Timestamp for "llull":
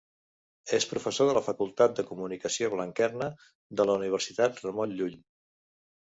5.03-5.19